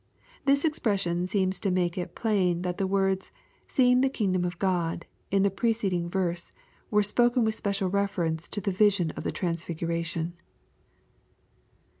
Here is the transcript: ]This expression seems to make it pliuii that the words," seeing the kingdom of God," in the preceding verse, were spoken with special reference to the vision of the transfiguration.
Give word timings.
]This 0.45 0.65
expression 0.65 1.27
seems 1.27 1.59
to 1.59 1.69
make 1.69 1.95
it 1.95 2.15
pliuii 2.15 2.63
that 2.63 2.79
the 2.79 2.87
words," 2.87 3.31
seeing 3.67 4.01
the 4.01 4.09
kingdom 4.09 4.43
of 4.43 4.57
God," 4.57 5.05
in 5.29 5.43
the 5.43 5.51
preceding 5.51 6.09
verse, 6.09 6.51
were 6.89 7.03
spoken 7.03 7.45
with 7.45 7.53
special 7.53 7.87
reference 7.87 8.47
to 8.47 8.61
the 8.61 8.71
vision 8.71 9.11
of 9.11 9.23
the 9.23 9.31
transfiguration. 9.31 10.33